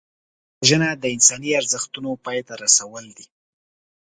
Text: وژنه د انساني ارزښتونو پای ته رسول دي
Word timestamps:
وژنه 0.61 0.89
د 0.97 1.03
انساني 1.15 1.51
ارزښتونو 1.59 2.09
پای 2.25 2.39
ته 2.47 2.53
رسول 2.63 3.05
دي 3.17 3.27